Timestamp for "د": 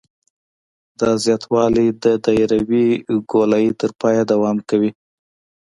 2.03-2.05